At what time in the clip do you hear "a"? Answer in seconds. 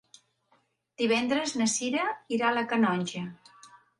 2.49-2.57